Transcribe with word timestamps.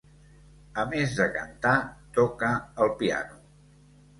A 0.83 0.85
més 0.93 1.13
de 1.19 1.27
cantar 1.35 1.75
toca 2.17 2.51
el 2.87 2.93
piano. 3.03 3.41